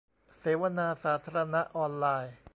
[0.37, 2.35] เสวนาสาธารณะออนไลน์